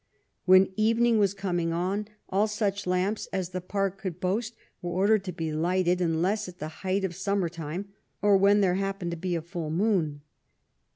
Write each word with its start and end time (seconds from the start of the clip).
When 0.45 0.73
evening 0.77 1.19
was 1.19 1.35
coming 1.35 1.71
on 1.71 2.07
all 2.27 2.47
such 2.47 2.87
lamps 2.87 3.27
as 3.31 3.49
the 3.49 3.61
park 3.61 3.99
could 3.99 4.19
boast 4.19 4.55
were 4.81 4.89
ordered 4.89 5.23
to 5.25 5.31
be 5.31 5.53
lighted, 5.53 6.01
unless 6.01 6.47
at 6.49 6.57
the 6.57 6.69
height 6.81 7.03
of 7.03 7.13
summer 7.13 7.49
time 7.49 7.89
or 8.19 8.35
when 8.35 8.61
there 8.61 8.73
happened 8.73 9.11
to 9.11 9.15
be 9.17 9.35
a 9.35 9.43
full 9.43 9.69
moon. 9.69 10.21